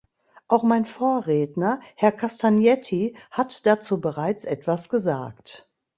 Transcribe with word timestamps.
Auch 0.47 0.63
mein 0.63 0.85
Vorredner, 0.87 1.79
Herr 1.95 2.11
Castagnetti, 2.11 3.15
hat 3.29 3.67
dazu 3.67 4.01
bereits 4.01 4.45
etwas 4.45 4.89
gesagt. 4.89 5.71